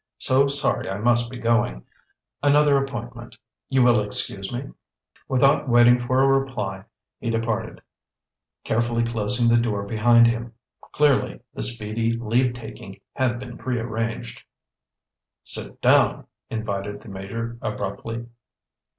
[0.17, 1.85] "So sorry I must be going.
[2.41, 3.37] Another appointment.
[3.69, 4.71] You will excuse me?"
[5.27, 6.85] Without waiting for a reply,
[7.19, 7.83] he departed,
[8.63, 10.55] carefully closing the door behind him.
[10.91, 14.41] Clearly the speedy leave taking had been prearranged.
[15.43, 18.25] "Sit down!" invited the Major abruptly.